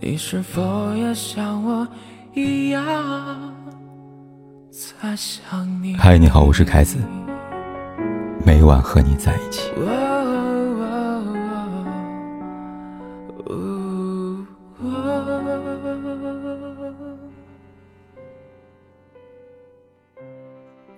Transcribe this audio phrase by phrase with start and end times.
[0.00, 1.86] 你是否也像我
[2.32, 3.52] 一样
[4.70, 5.96] 在想你？
[5.96, 6.98] 嗨，你好，我是凯子，
[8.46, 9.72] 每晚和你在一起。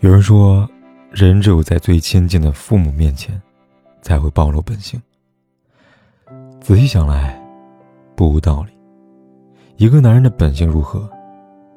[0.00, 0.68] 有人说，
[1.10, 3.40] 人只有在最亲近的父母面前，
[4.02, 5.00] 才会暴露本性。
[6.60, 7.42] 仔细想来，
[8.14, 8.79] 不无道理。
[9.80, 11.08] 一个男人的本性如何，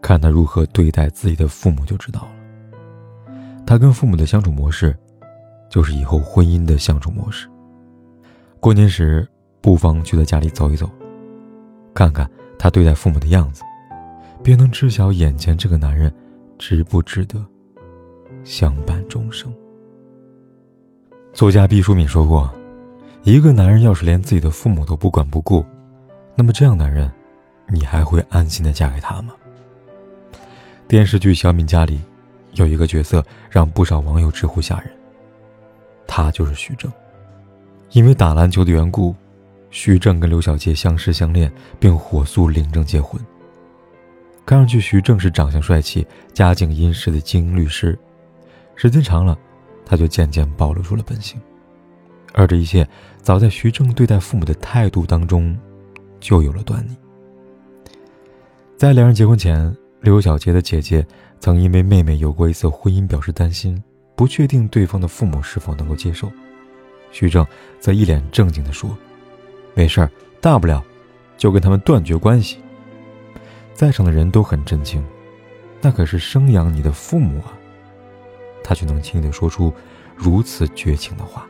[0.02, 3.34] 看他如何对待自己的父母就知道了。
[3.66, 4.94] 他跟父母的相处模式，
[5.70, 7.48] 就是以后婚姻的相处模式。
[8.60, 9.26] 过年时，
[9.62, 10.90] 不妨去他家里走一走，
[11.94, 12.30] 看看
[12.60, 13.64] 他对待父母的样子，
[14.44, 16.14] 便能知晓眼前这个男人
[16.58, 17.42] 值不值得
[18.44, 19.50] 相伴终生。
[21.32, 22.54] 作家毕淑敏说过
[23.24, 25.66] ：“一个男人要是连自己的父母都不管不顾，
[26.36, 27.10] 那么这样男人。”
[27.68, 29.34] 你还会安心的嫁给他吗？
[30.88, 32.02] 电视剧《小敏家》里，
[32.54, 34.92] 有一个角色让不少网友直呼吓人。
[36.06, 36.92] 他就是徐峥。
[37.92, 39.16] 因为打篮球的缘故，
[39.72, 43.20] 徐峥跟刘晓杰相识相恋，并火速领证结婚。
[44.46, 47.98] 看上去徐峥是长相帅气、家境殷实的精英律师，
[48.76, 49.38] 时间长了，
[49.86, 51.40] 他就渐渐暴露出了本性。
[52.34, 52.88] 而这一切，
[53.22, 55.58] 早在徐峥对待父母的态度当中，
[56.20, 56.98] 就有了端倪。
[58.84, 61.08] 在两人结婚前，刘小杰的姐姐
[61.40, 63.82] 曾因为妹妹有过一次婚姻表示担心，
[64.14, 66.30] 不确定对方的父母是否能够接受。
[67.10, 67.48] 徐正
[67.80, 68.94] 则一脸正经地说
[69.74, 70.84] ：“没事儿，大不了
[71.38, 72.58] 就跟他们断绝关系。”
[73.74, 75.02] 在场的人都很震惊，
[75.80, 77.56] 那可是生养你的父母啊！
[78.66, 79.74] 他却能轻易地说出
[80.14, 81.48] 如此绝情的话。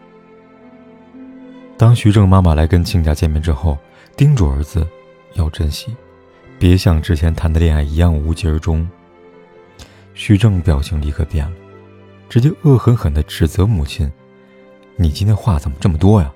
[1.79, 3.75] 当徐正妈妈来跟亲家见面之后，
[4.15, 4.87] 叮嘱儿子
[5.33, 5.95] 要珍惜。
[6.63, 8.89] 别像之前谈的恋爱一样无疾而终。
[10.13, 11.51] 徐正表情立刻变了，
[12.29, 14.09] 直接恶狠狠地指责母亲
[14.95, 16.31] ：“你今天话怎么这么多呀？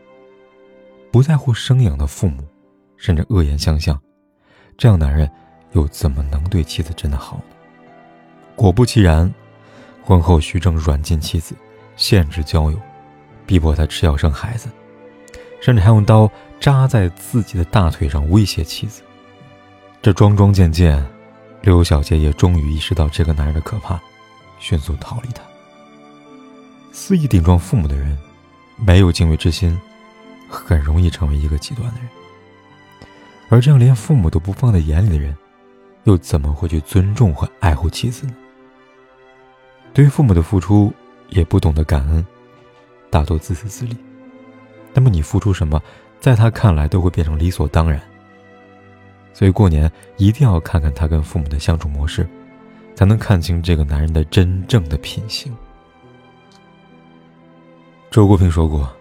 [1.13, 2.45] 不在乎生养的父母，
[2.97, 3.97] 甚至恶言相向，
[4.77, 5.31] 这样男人
[5.71, 7.55] 又怎么能对妻子真的好呢？”
[8.53, 9.33] 果不其然，
[10.03, 11.55] 婚后徐正软禁妻子，
[11.95, 12.77] 限制交友，
[13.45, 14.67] 逼迫她吃药生孩子，
[15.61, 16.29] 甚至还用刀
[16.59, 19.01] 扎在自己的大腿上威胁妻子。
[20.02, 21.06] 这桩桩件件，
[21.62, 24.00] 刘小姐也终于意识到这个男人的可怕，
[24.59, 25.41] 迅速逃离他。
[26.91, 28.18] 肆意顶撞父母的人，
[28.78, 29.78] 没有敬畏之心，
[30.47, 32.09] 很容易成为一个极端的人。
[33.50, 35.35] 而这样连父母都不放在眼里的人，
[36.06, 38.34] 又怎么会去尊重和爱护妻子呢？
[39.94, 40.94] 对于父母的付出
[41.29, 42.25] 也不懂得感恩，
[43.09, 43.97] 大多自私自利。
[44.94, 45.81] 那么你付出什么，
[46.19, 48.02] 在他看来都会变成理所当然。
[49.37, 52.27] 所以过年一定要看看他跟父母的相处模式，
[52.95, 55.55] 才能看清这个男人的真正的品行。
[58.09, 58.91] 周国平说过：“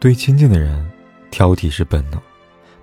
[0.00, 0.90] 对亲近的人，
[1.30, 2.18] 挑剔是本能；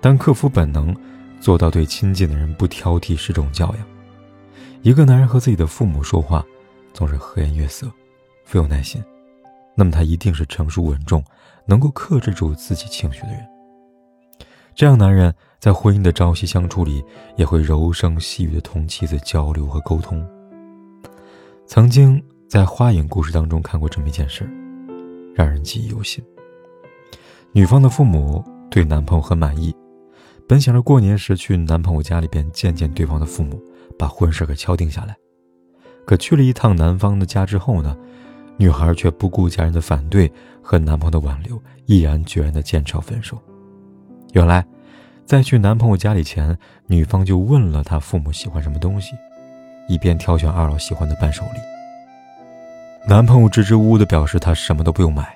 [0.00, 0.94] 但克服本能，
[1.40, 3.84] 做到对亲近的人不挑剔是种教养。”
[4.82, 6.46] 一个男人和自己的父母说话，
[6.92, 7.90] 总是和颜悦色，
[8.44, 9.02] 富有耐心，
[9.74, 11.24] 那么他一定是成熟稳重，
[11.66, 13.44] 能够克制住自己情绪的人。
[14.76, 15.34] 这样男人
[15.64, 17.02] 在婚姻的朝夕相处里，
[17.38, 20.22] 也会柔声细语的同妻子交流和沟通。
[21.66, 24.46] 曾经在《花影》故事当中看过这么一件事，
[25.34, 26.22] 让人记忆犹新。
[27.52, 29.74] 女方的父母对男朋友很满意，
[30.46, 33.58] 本想着过年时去男朋友家里边见见对方的父母，
[33.98, 35.16] 把婚事给敲定下来。
[36.04, 37.96] 可去了一趟男方的家之后呢，
[38.58, 40.30] 女孩却不顾家人的反对
[40.60, 43.38] 和男朋友的挽留，毅然决然的坚持要分手。
[44.34, 44.62] 原来，
[45.26, 49.14] 在去男朋友家里前，女方就问了他父母喜欢什么东西，
[49.88, 51.60] 以便挑选二老喜欢的伴手礼。
[53.08, 55.34] 男朋友支支吾吾的表示他什么都不用买。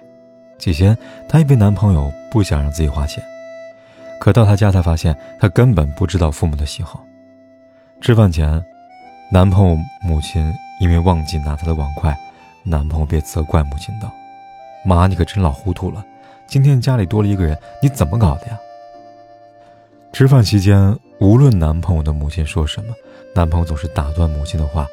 [0.59, 3.23] 起先，他以为男朋友不想让自己花钱，
[4.21, 7.03] 可到他家才发现他根本不知道父母的喜好。
[8.03, 8.63] 吃饭前，
[9.33, 12.15] 男朋友母亲因为忘记拿他的碗筷，
[12.63, 14.13] 男朋友便责怪母亲道
[14.85, 16.05] ：“妈，你可真老糊涂了，
[16.47, 18.59] 今天家里多了一个人，你怎么搞的呀？”
[20.13, 22.95] 吃饭期间，无论男朋友的母亲说什么，
[23.35, 24.87] 男朋友总是打断母亲的话，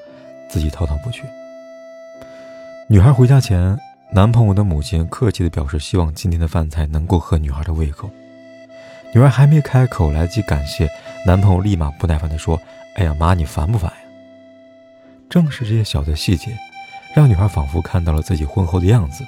[0.48, 1.24] 自己滔滔不绝。
[2.88, 3.76] 女孩回家前，
[4.12, 8.10] 男朋友的母亲客气地表示希望今天的饭菜能够合女孩的胃口。
[9.14, 10.88] 女孩还没开口来及感谢，
[11.26, 12.60] 男朋友立马不耐烦地说
[12.96, 13.98] ：“哎呀妈，你烦不烦呀？”
[15.28, 16.56] 正是这些小的细节，
[17.16, 19.24] 让女孩仿佛看到了自己婚后的样子，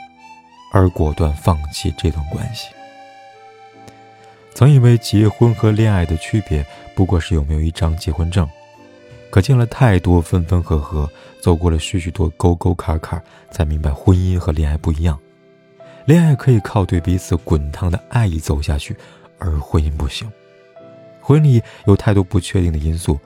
[0.71, 2.67] 而果断放弃这段关系。
[4.57, 6.65] 曾以为结婚和恋爱的区别
[6.95, 8.49] 不过是有没有一张结婚证，
[9.29, 11.07] 可见了太多分分合合，
[11.39, 15.15] 走过了许许多沟沟坎坎，才明白婚姻和恋爱不一样。
[16.05, 18.97] 恋爱可以靠对彼此滚烫的爱意走下去，
[19.37, 20.27] 而婚姻不行。
[21.21, 23.19] 婚礼有太多不确定的因素，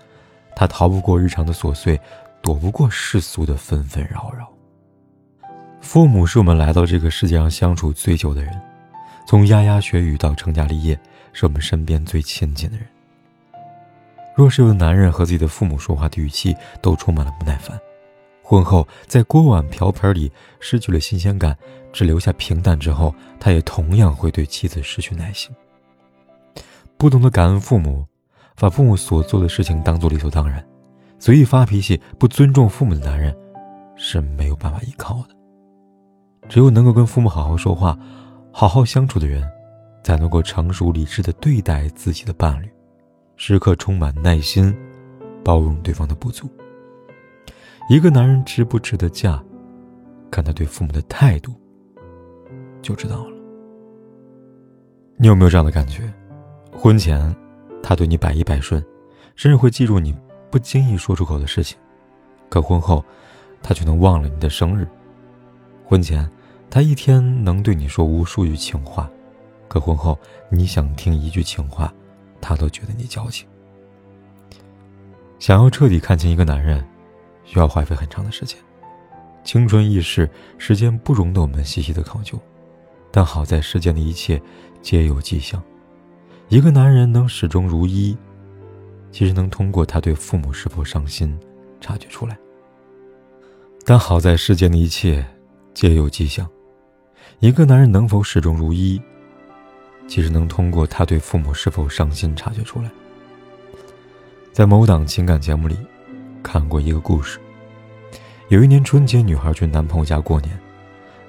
[0.54, 1.98] 它逃不过日常的琐碎，
[2.42, 4.52] 躲不过世俗的纷纷扰扰。
[5.80, 8.54] 父母是我们来到这个世界上相处最久的人，
[9.26, 11.00] 从牙牙学语到成家立业。
[11.34, 12.86] 是我们身边最亲近的人。
[14.36, 17.78] 若是有男人和自己的父母说话的语气都充满了不耐烦，
[18.42, 21.56] 婚后在锅碗瓢盆里失去了新鲜感，
[21.92, 25.54] 只留下平淡之后，他也同样会对妻子失去耐心。
[26.98, 28.06] 不懂得感恩父母，
[28.56, 30.66] 把父母所做的事情当做理所当然，
[31.20, 33.36] 随意发脾气、不尊重父母的男人，
[33.96, 35.36] 是没有办法依靠的。
[36.48, 37.98] 只有能够跟父母好好说话、
[38.52, 39.48] 好好相处的人。
[40.04, 42.70] 才能够成熟理智的对待自己的伴侣，
[43.36, 44.76] 时刻充满耐心，
[45.44, 46.50] 包容对方的不足。
[47.90, 49.44] 一个男人值不值得嫁，
[50.30, 51.54] 看他对父母的态度
[52.82, 53.38] 就知道了。
[55.18, 56.12] 你有没有这样的感觉？
[56.72, 57.36] 婚前，
[57.84, 58.84] 他对你百依百顺，
[59.36, 60.16] 甚至会记住你
[60.50, 61.78] 不经意说出口的事情；
[62.50, 63.04] 可婚后，
[63.62, 64.88] 他却能忘了你的生日。
[65.86, 66.28] 婚前，
[66.70, 69.10] 他一天能对你说无数句情话。
[69.72, 70.20] 可婚后，
[70.50, 71.94] 你想听一句情话，
[72.42, 73.48] 他都觉得你矫情。
[75.40, 76.86] 想要彻底看清一个男人，
[77.46, 78.60] 需要花费很长的时间。
[79.46, 82.38] 青春易逝，时间不容得我们细细的考究。
[83.12, 84.42] 但好在世间的一切
[84.82, 85.64] 皆有迹象，
[86.50, 88.18] 一个男人能始终如一，
[89.10, 91.40] 其实能通过他对父母是否伤心
[91.80, 92.38] 察觉出来。
[93.86, 95.26] 但好在世间的一切
[95.74, 96.46] 皆有迹象，
[97.40, 99.02] 一个男人能否始终如一？
[100.12, 102.92] 其实能通过他对父母是否伤心察觉出来。
[104.52, 105.78] 在某档情感节目里，
[106.44, 107.40] 看过一个故事。
[108.50, 110.60] 有一年春节，女孩去男朋友家过年，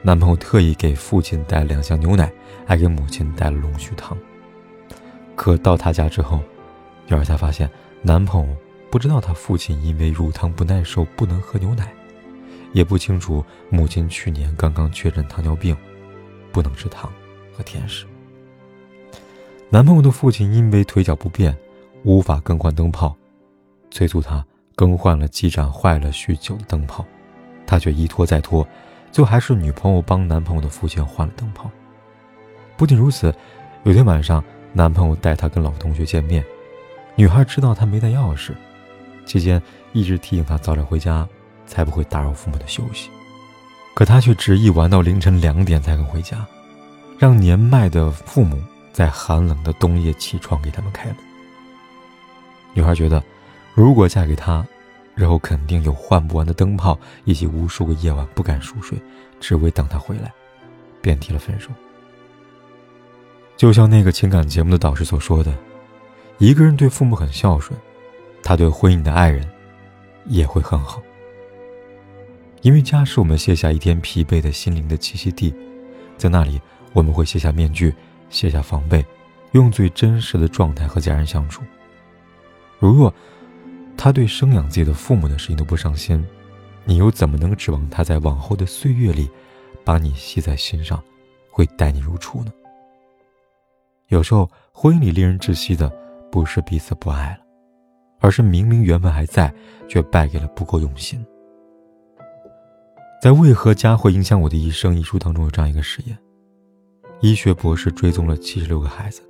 [0.02, 2.28] 男朋友特意给父亲带两箱牛奶，
[2.66, 4.18] 还给母亲带了龙须糖。
[5.36, 6.40] 可到她家之后，
[7.06, 7.70] 女儿才发现，
[8.02, 8.56] 男朋友
[8.90, 11.94] 不知道他父亲因为乳糖不耐受不能喝牛奶，
[12.72, 15.76] 也不清楚母亲去年刚刚确诊糖尿病，
[16.50, 17.08] 不能吃糖
[17.56, 18.06] 和甜食。
[19.72, 21.56] 男朋友的父亲因为腿脚不便，
[22.02, 23.16] 无法更换灯泡，
[23.90, 27.02] 催促他更换了几盏坏了许久的灯泡，
[27.66, 28.68] 他却一拖再拖，
[29.10, 31.70] 最后还是女朋友帮男朋友的父亲换了灯泡。
[32.76, 33.34] 不仅如此，
[33.84, 36.44] 有天晚上，男朋友带她跟老同学见面，
[37.14, 38.52] 女孩知道他没带钥匙，
[39.24, 39.62] 期间
[39.94, 41.26] 一直提醒他早点回家，
[41.64, 43.08] 才不会打扰父母的休息，
[43.94, 46.46] 可他却执意玩到凌晨两点才肯回家，
[47.18, 48.62] 让年迈的父母。
[48.92, 51.16] 在寒冷的冬夜起床给他们开门。
[52.74, 53.22] 女孩觉得，
[53.74, 54.64] 如果嫁给他，
[55.14, 58.98] 日后肯定有换不完的灯泡，以及无数个夜晚不敢熟睡，
[59.40, 60.32] 只为等他回来，
[61.00, 61.68] 便提了分手。
[63.56, 65.54] 就像那个情感节目的导师所说的，
[66.38, 67.78] 一个人对父母很孝顺，
[68.42, 69.48] 他对婚姻的爱人
[70.26, 71.02] 也会很好。
[72.62, 75.54] 因为家是我们卸下一天疲惫的心灵的栖息地，
[76.16, 76.60] 在那里
[76.92, 77.94] 我们会卸下面具。
[78.32, 79.04] 卸下防备，
[79.52, 81.62] 用最真实的状态和家人相处。
[82.80, 83.14] 如若
[83.96, 86.26] 他对生养自己的父母的事情都不上心，
[86.84, 89.30] 你又怎么能指望他在往后的岁月里
[89.84, 91.00] 把你系在心上，
[91.50, 92.52] 会待你如初呢？
[94.08, 95.88] 有时候，婚姻里令人窒息的
[96.30, 97.38] 不是彼此不爱了，
[98.18, 99.52] 而是明明缘分还在，
[99.88, 101.24] 却败给了不够用心。
[103.22, 106.18] 在《为何家会影响我的一生》一书当中有这样一个实验。
[107.22, 109.22] 医学博士追踪了七十六个孩子，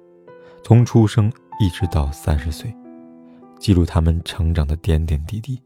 [0.64, 1.30] 从出生
[1.60, 2.74] 一直到三十岁，
[3.58, 5.62] 记录他们成长的点点滴滴。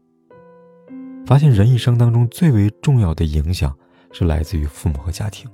[1.25, 3.73] 发现人一生当中最为重要的影响
[4.11, 5.49] 是来自于父母和家庭。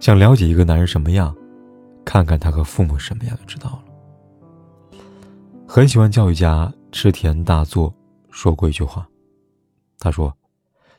[0.00, 1.32] 想了解一个男人什么样，
[2.04, 4.98] 看看他和父母什么样就知道了。
[5.64, 7.94] 很喜欢教育家池田大作
[8.32, 9.08] 说过一句话，
[10.00, 10.36] 他说：“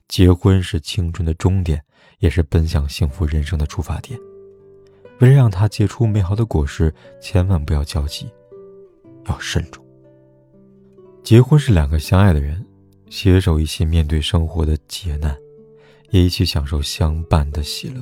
[0.08, 1.84] 结婚是青春的终点，
[2.20, 4.18] 也是奔向幸福人生的出发点。”
[5.19, 8.29] 为了让他结出美好的果实，千万不要焦急，
[9.25, 9.83] 要慎重。
[11.24, 12.63] 结婚是两个相爱的人
[13.09, 15.36] 携手一起面对生活的劫难，
[16.12, 18.01] 也一起享受相伴的喜乐。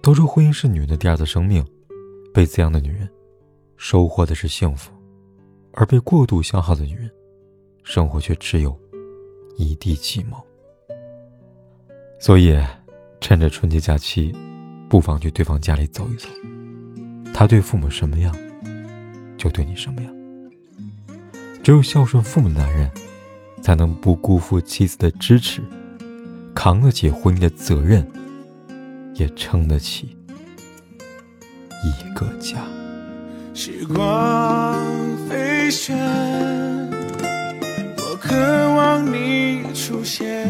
[0.00, 1.64] 都说婚姻是女人的第二次生命，
[2.32, 3.08] 被滋养的女人，
[3.76, 4.90] 收获的是幸福；
[5.72, 7.10] 而被过度消耗的女人，
[7.84, 8.74] 生活却只有
[9.56, 10.42] 一地鸡毛。
[12.18, 12.58] 所以，
[13.20, 14.34] 趁着春节假期。
[14.90, 16.28] 不妨去对方家里走一走，
[17.32, 18.36] 他对父母什么样，
[19.38, 20.12] 就对你什么样。
[21.62, 22.90] 只有孝顺父母的男人，
[23.62, 25.62] 才能不辜负妻子的支持，
[26.56, 28.04] 扛得起婚姻的责任，
[29.14, 30.16] 也撑得起
[31.84, 32.58] 一个家。
[33.54, 34.76] 时光
[35.28, 35.96] 飞旋，
[37.96, 38.34] 我渴
[38.74, 40.48] 望你出现，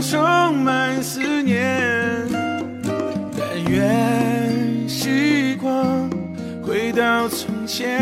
[0.00, 1.80] 充满思念，
[3.36, 6.08] 但愿时光。
[6.62, 7.98] 回到从前，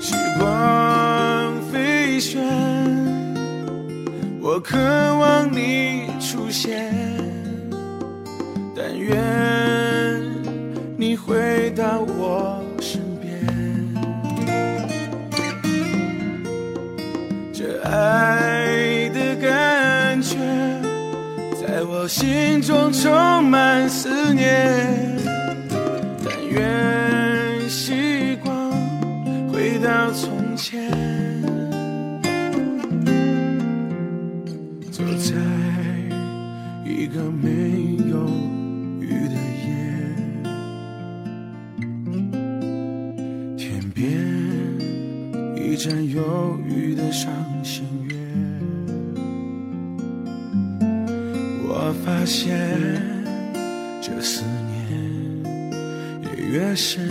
[0.00, 2.42] 时光飞旋，
[4.40, 6.90] 我渴望你出现，
[8.74, 9.12] 但愿
[10.96, 12.63] 你回到我
[22.04, 25.16] 我心中充满思念，
[26.22, 28.70] 但愿时光
[29.50, 30.92] 回到从前，
[34.90, 35.32] 走在
[36.84, 37.48] 一个没
[38.10, 38.28] 有
[39.00, 39.72] 雨的夜，
[43.56, 44.04] 天边
[45.56, 47.32] 一盏忧郁的伤
[47.64, 47.82] 心
[52.24, 52.58] 现，
[54.00, 55.44] 这思念
[56.22, 57.08] 也越深，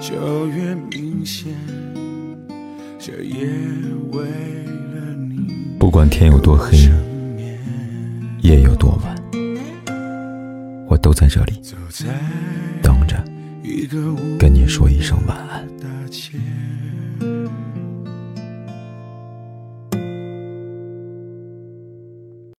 [0.00, 1.52] 就越明显。
[2.98, 3.46] 这夜
[4.12, 6.76] 为了你，不管天有多黑，
[8.40, 9.16] 夜有多晚，
[10.88, 11.60] 我都在这里
[12.82, 13.22] 等着，
[14.38, 15.68] 跟你说一声晚安。